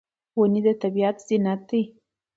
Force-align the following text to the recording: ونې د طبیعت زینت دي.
ونې 0.37 0.61
د 0.65 0.67
طبیعت 0.81 1.17
زینت 1.27 1.61
دي. 1.69 1.81